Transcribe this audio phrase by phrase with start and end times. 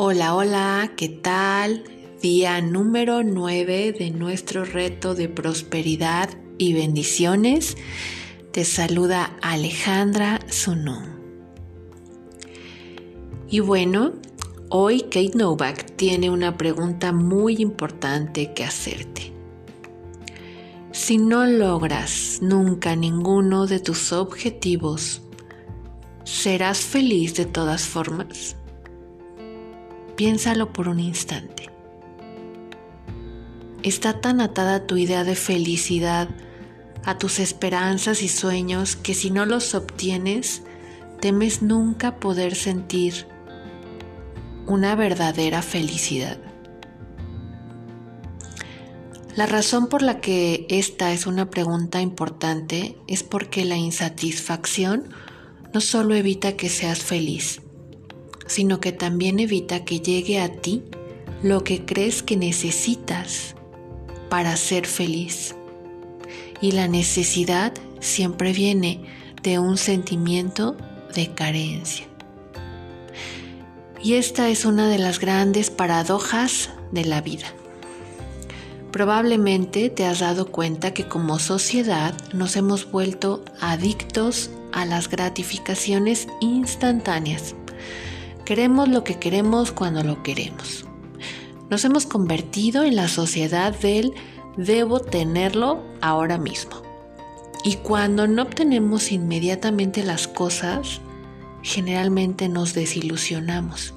[0.00, 1.82] Hola, hola, ¿qué tal?
[2.22, 7.76] Día número 9 de nuestro reto de prosperidad y bendiciones.
[8.52, 11.02] Te saluda Alejandra Sunum.
[13.50, 14.12] Y bueno,
[14.68, 19.32] hoy Kate Novak tiene una pregunta muy importante que hacerte.
[20.92, 25.22] Si no logras nunca ninguno de tus objetivos,
[26.22, 28.57] ¿serás feliz de todas formas?
[30.18, 31.70] Piénsalo por un instante.
[33.84, 36.28] Está tan atada tu idea de felicidad
[37.04, 40.62] a tus esperanzas y sueños que si no los obtienes,
[41.20, 43.28] temes nunca poder sentir
[44.66, 46.38] una verdadera felicidad.
[49.36, 55.10] La razón por la que esta es una pregunta importante es porque la insatisfacción
[55.72, 57.62] no solo evita que seas feliz,
[58.48, 60.82] sino que también evita que llegue a ti
[61.42, 63.54] lo que crees que necesitas
[64.28, 65.54] para ser feliz.
[66.60, 69.04] Y la necesidad siempre viene
[69.42, 70.76] de un sentimiento
[71.14, 72.06] de carencia.
[74.02, 77.46] Y esta es una de las grandes paradojas de la vida.
[78.90, 86.26] Probablemente te has dado cuenta que como sociedad nos hemos vuelto adictos a las gratificaciones
[86.40, 87.54] instantáneas
[88.48, 90.86] Queremos lo que queremos cuando lo queremos.
[91.68, 94.14] Nos hemos convertido en la sociedad del
[94.56, 96.82] debo tenerlo ahora mismo.
[97.62, 101.02] Y cuando no obtenemos inmediatamente las cosas,
[101.62, 103.92] generalmente nos desilusionamos.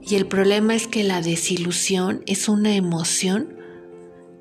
[0.00, 3.56] Y el problema es que la desilusión es una emoción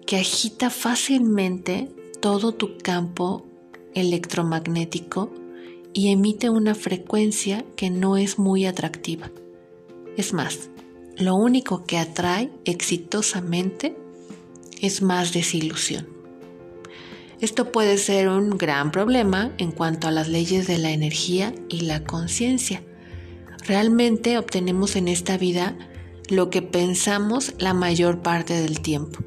[0.05, 1.91] que agita fácilmente
[2.21, 3.47] todo tu campo
[3.95, 5.33] electromagnético
[5.95, 9.31] y emite una frecuencia que no es muy atractiva.
[10.17, 10.69] Es más,
[11.15, 13.95] lo único que atrae exitosamente
[14.81, 16.05] es más desilusión.
[17.39, 21.81] Esto puede ser un gran problema en cuanto a las leyes de la energía y
[21.81, 22.83] la conciencia.
[23.65, 25.77] Realmente obtenemos en esta vida
[26.29, 29.19] lo que pensamos la mayor parte del tiempo.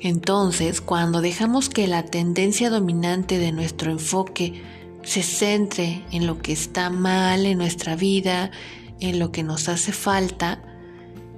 [0.00, 4.62] Entonces, cuando dejamos que la tendencia dominante de nuestro enfoque
[5.02, 8.50] se centre en lo que está mal en nuestra vida,
[9.00, 10.62] en lo que nos hace falta,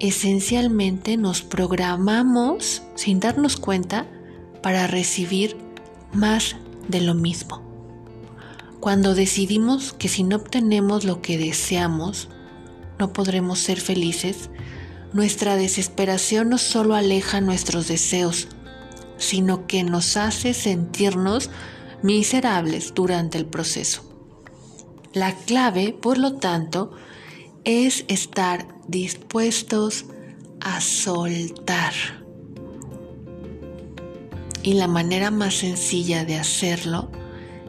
[0.01, 4.07] esencialmente nos programamos sin darnos cuenta
[4.63, 5.57] para recibir
[6.13, 6.57] más
[6.89, 7.63] de lo mismo.
[8.81, 12.29] Cuando decidimos que si no obtenemos lo que deseamos,
[12.99, 14.51] no podremos ser felices,
[15.13, 18.49] nuestra desesperación no solo aleja nuestros deseos,
[19.19, 21.51] sino que nos hace sentirnos
[22.03, 24.03] miserables durante el proceso.
[25.13, 26.93] La clave, por lo tanto,
[27.65, 30.07] es estar dispuestos
[30.61, 31.93] a soltar.
[34.63, 37.11] Y la manera más sencilla de hacerlo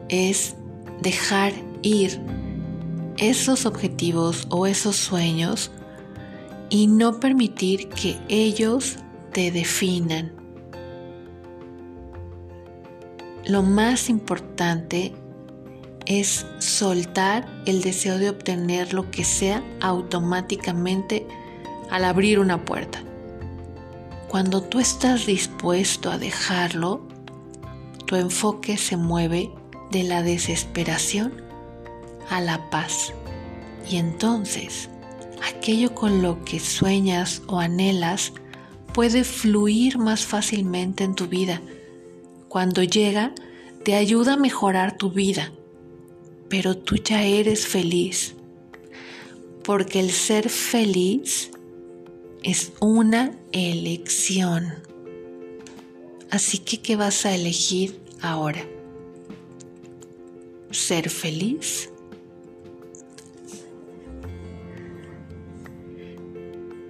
[0.08, 0.54] es
[1.02, 1.52] dejar
[1.82, 2.20] ir
[3.16, 5.70] esos objetivos o esos sueños
[6.70, 8.96] y no permitir que ellos
[9.32, 10.43] te definan
[13.46, 15.12] lo más importante
[16.06, 21.26] es soltar el deseo de obtener lo que sea automáticamente
[21.90, 23.02] al abrir una puerta.
[24.28, 27.06] Cuando tú estás dispuesto a dejarlo,
[28.06, 29.50] tu enfoque se mueve
[29.90, 31.42] de la desesperación
[32.30, 33.12] a la paz.
[33.88, 34.88] Y entonces,
[35.48, 38.32] aquello con lo que sueñas o anhelas
[38.92, 41.60] puede fluir más fácilmente en tu vida
[42.54, 43.34] cuando llega,
[43.82, 45.50] te ayuda a mejorar tu vida,
[46.48, 48.36] pero tú ya eres feliz,
[49.64, 51.50] porque el ser feliz
[52.44, 54.72] es una elección.
[56.30, 58.64] Así que, ¿qué vas a elegir ahora?
[60.70, 61.90] ¿Ser feliz?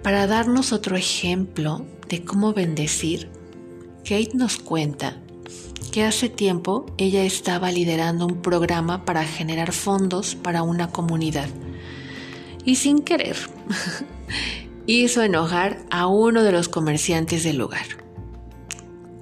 [0.03, 3.31] Para darnos otro ejemplo de cómo bendecir,
[4.03, 5.24] Kate nos cuenta
[5.95, 11.47] que hace tiempo ella estaba liderando un programa para generar fondos para una comunidad.
[12.65, 13.37] Y sin querer,
[14.87, 17.85] hizo enojar a uno de los comerciantes del lugar.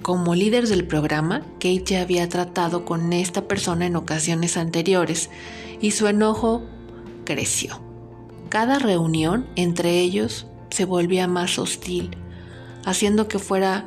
[0.02, 5.30] Como líder del programa, Kate ya había tratado con esta persona en ocasiones anteriores
[5.80, 6.64] y su enojo
[7.24, 7.80] creció.
[8.48, 12.16] Cada reunión entre ellos se volvía más hostil,
[12.84, 13.86] haciendo que fuera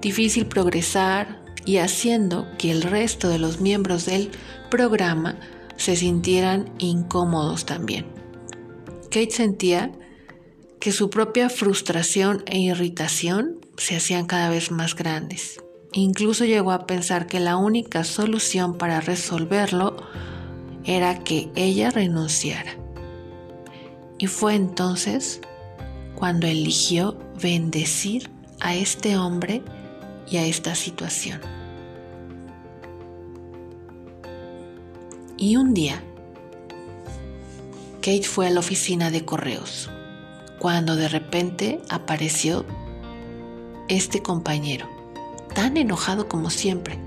[0.00, 4.30] difícil progresar, y haciendo que el resto de los miembros del
[4.70, 5.38] programa
[5.76, 8.06] se sintieran incómodos también.
[9.04, 9.92] Kate sentía
[10.80, 15.60] que su propia frustración e irritación se hacían cada vez más grandes.
[15.92, 19.96] Incluso llegó a pensar que la única solución para resolverlo
[20.84, 22.76] era que ella renunciara.
[24.18, 25.40] Y fue entonces
[26.14, 29.62] cuando eligió bendecir a este hombre
[30.28, 31.53] y a esta situación.
[35.36, 36.02] Y un día,
[37.96, 39.90] Kate fue a la oficina de correos,
[40.60, 42.64] cuando de repente apareció
[43.88, 44.88] este compañero,
[45.54, 46.98] tan enojado como siempre,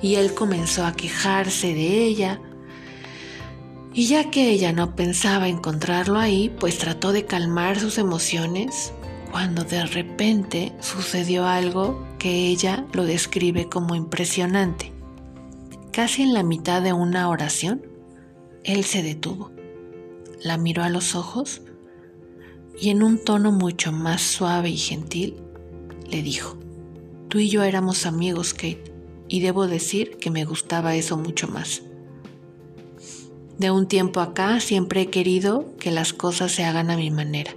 [0.00, 2.40] y él comenzó a quejarse de ella,
[3.92, 8.94] y ya que ella no pensaba encontrarlo ahí, pues trató de calmar sus emociones
[9.30, 14.89] cuando de repente sucedió algo que ella lo describe como impresionante.
[15.92, 17.82] Casi en la mitad de una oración,
[18.62, 19.50] él se detuvo,
[20.40, 21.62] la miró a los ojos
[22.80, 25.34] y en un tono mucho más suave y gentil
[26.08, 26.56] le dijo,
[27.28, 28.84] tú y yo éramos amigos, Kate,
[29.26, 31.82] y debo decir que me gustaba eso mucho más.
[33.58, 37.56] De un tiempo acá siempre he querido que las cosas se hagan a mi manera,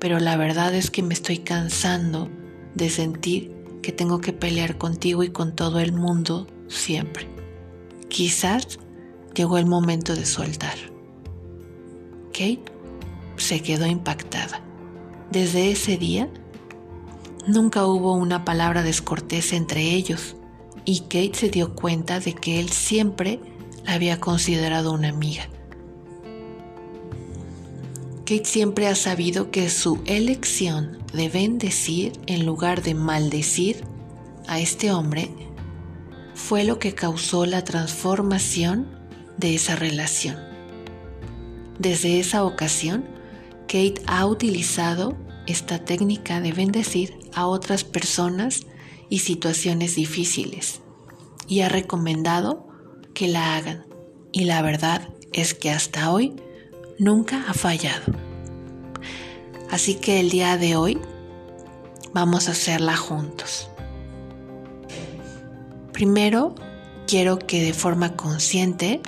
[0.00, 2.28] pero la verdad es que me estoy cansando
[2.74, 7.41] de sentir que tengo que pelear contigo y con todo el mundo siempre.
[8.12, 8.78] Quizás
[9.34, 10.76] llegó el momento de soltar.
[12.26, 12.60] Kate
[13.38, 14.60] se quedó impactada.
[15.30, 16.28] Desde ese día,
[17.46, 20.36] nunca hubo una palabra descortés entre ellos
[20.84, 23.40] y Kate se dio cuenta de que él siempre
[23.86, 25.48] la había considerado una amiga.
[28.26, 33.84] Kate siempre ha sabido que su elección de bendecir en lugar de maldecir
[34.48, 35.30] a este hombre
[36.42, 38.88] fue lo que causó la transformación
[39.38, 40.36] de esa relación.
[41.78, 43.04] Desde esa ocasión,
[43.68, 45.16] Kate ha utilizado
[45.46, 48.66] esta técnica de bendecir a otras personas
[49.08, 50.80] y situaciones difíciles
[51.46, 52.66] y ha recomendado
[53.14, 53.86] que la hagan.
[54.32, 56.34] Y la verdad es que hasta hoy
[56.98, 58.12] nunca ha fallado.
[59.70, 60.98] Así que el día de hoy
[62.12, 63.71] vamos a hacerla juntos.
[66.02, 66.56] Primero,
[67.06, 69.00] quiero que de forma consciente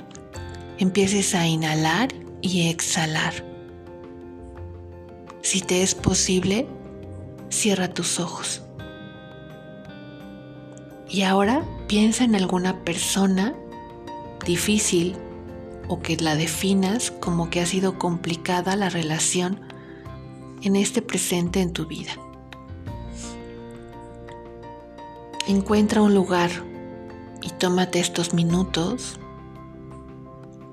[0.77, 3.33] empieces a inhalar y exhalar.
[5.41, 6.65] Si te es posible,
[7.49, 8.61] cierra tus ojos.
[11.09, 13.53] Y ahora piensa en alguna persona
[14.45, 15.17] difícil
[15.89, 19.59] o que la definas como que ha sido complicada la relación
[20.61, 22.13] en este presente en tu vida.
[25.45, 26.51] Encuentra un lugar
[27.45, 29.19] y tómate estos minutos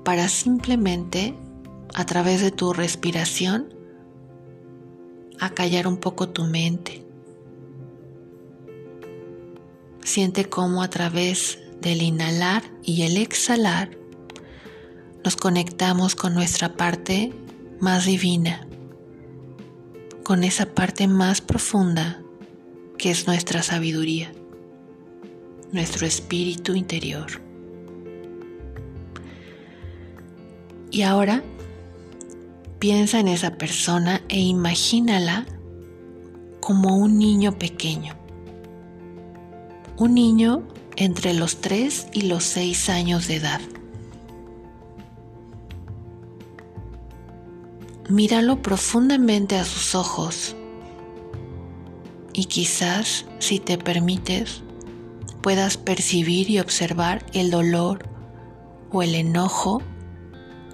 [0.03, 1.35] para simplemente
[1.93, 3.73] a través de tu respiración
[5.39, 7.05] acallar un poco tu mente.
[10.03, 13.91] Siente cómo a través del inhalar y el exhalar
[15.23, 17.33] nos conectamos con nuestra parte
[17.79, 18.67] más divina,
[20.23, 22.21] con esa parte más profunda
[22.97, 24.33] que es nuestra sabiduría
[25.73, 27.41] nuestro espíritu interior.
[30.91, 31.43] Y ahora
[32.79, 35.45] piensa en esa persona e imagínala
[36.59, 38.13] como un niño pequeño.
[39.97, 40.63] Un niño
[40.95, 43.61] entre los 3 y los 6 años de edad.
[48.09, 50.55] Míralo profundamente a sus ojos
[52.33, 54.61] y quizás, si te permites,
[55.43, 58.09] puedas percibir y observar el dolor
[58.91, 59.83] o el enojo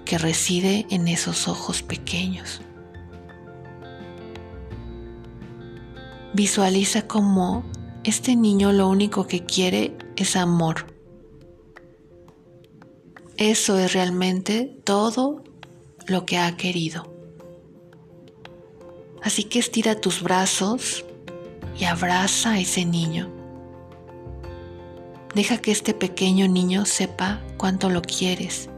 [0.06, 2.62] que reside en esos ojos pequeños.
[6.32, 7.64] Visualiza como
[8.04, 10.86] este niño lo único que quiere es amor.
[13.36, 15.42] Eso es realmente todo
[16.06, 17.12] lo que ha querido.
[19.22, 21.04] Así que estira tus brazos
[21.78, 23.39] y abraza a ese niño.
[25.34, 28.68] Deja que este pequeño niño sepa cuánto lo quieres.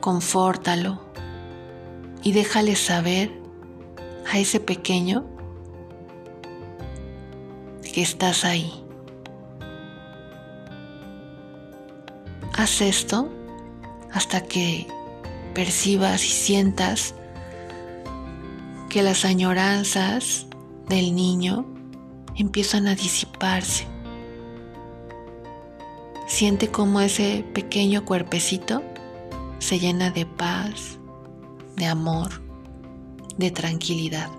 [0.00, 1.00] Confórtalo
[2.22, 3.32] y déjale saber
[4.30, 5.24] a ese pequeño
[7.94, 8.84] que estás ahí.
[12.52, 13.30] Haz esto
[14.12, 14.86] hasta que
[15.54, 17.14] percibas y sientas
[18.90, 20.46] que las añoranzas
[20.88, 21.75] del niño
[22.36, 23.86] empiezan a disiparse.
[26.26, 28.82] Siente cómo ese pequeño cuerpecito
[29.58, 30.98] se llena de paz,
[31.76, 32.42] de amor,
[33.38, 34.30] de tranquilidad.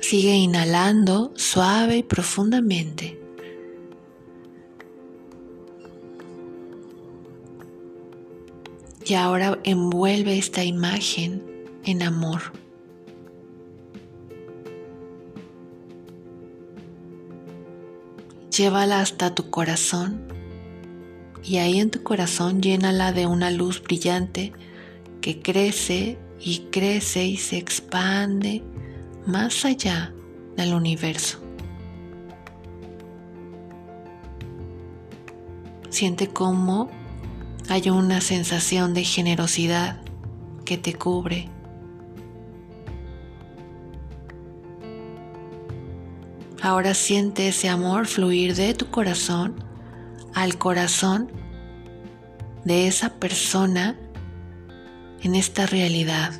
[0.00, 3.18] Sigue inhalando suave y profundamente.
[9.04, 11.42] Y ahora envuelve esta imagen
[11.84, 12.52] en amor.
[18.58, 20.20] Llévala hasta tu corazón
[21.44, 24.52] y ahí en tu corazón llénala de una luz brillante
[25.20, 28.64] que crece y crece y se expande
[29.26, 30.12] más allá
[30.56, 31.38] del universo.
[35.88, 36.90] Siente cómo
[37.68, 40.02] hay una sensación de generosidad
[40.64, 41.48] que te cubre.
[46.60, 49.64] Ahora siente ese amor fluir de tu corazón
[50.34, 51.30] al corazón
[52.64, 53.96] de esa persona
[55.22, 56.32] en esta realidad.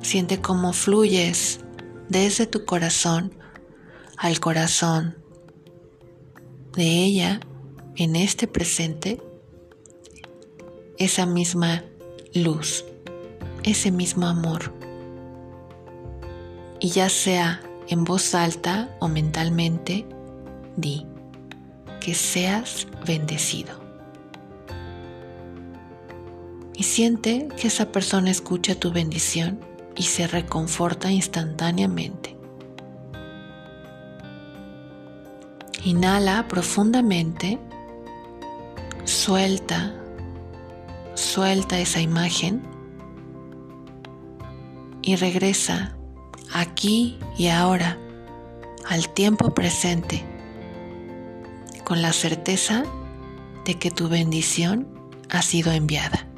[0.00, 1.60] Siente cómo fluyes
[2.08, 3.34] desde tu corazón
[4.16, 5.18] al corazón
[6.72, 7.40] de ella
[7.96, 9.20] en este presente
[10.96, 11.84] esa misma
[12.34, 12.84] luz,
[13.64, 14.72] ese mismo amor.
[16.80, 20.06] Y ya sea en voz alta o mentalmente,
[20.76, 21.06] di
[22.00, 23.80] que seas bendecido.
[26.74, 29.58] Y siente que esa persona escucha tu bendición
[29.96, 32.36] y se reconforta instantáneamente.
[35.84, 37.58] Inhala profundamente,
[39.04, 39.94] suelta,
[41.14, 42.62] suelta esa imagen
[45.08, 45.96] y regresa
[46.52, 47.96] aquí y ahora
[48.86, 50.22] al tiempo presente
[51.82, 52.84] con la certeza
[53.64, 54.86] de que tu bendición
[55.30, 56.28] ha sido enviada.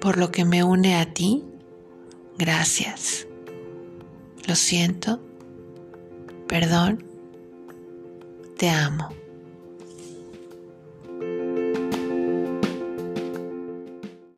[0.00, 1.44] Por lo que me une a ti,
[2.38, 3.26] gracias.
[4.46, 5.20] Lo siento,
[6.46, 7.04] perdón,
[8.56, 9.08] te amo.